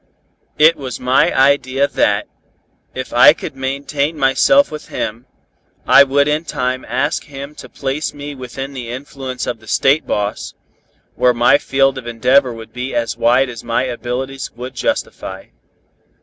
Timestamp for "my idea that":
0.99-2.25